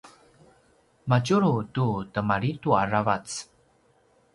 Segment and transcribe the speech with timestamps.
[1.09, 1.85] madjulu tu
[2.17, 3.27] temalidu aravac